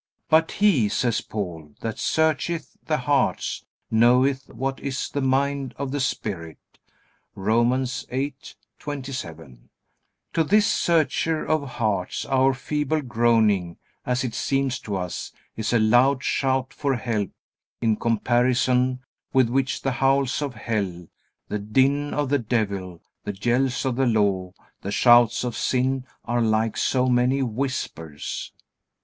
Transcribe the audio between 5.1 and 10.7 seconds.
mind of the Spirit." (Romans 8:27.) To this